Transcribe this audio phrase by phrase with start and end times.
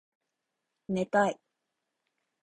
[0.87, 1.39] 寝たい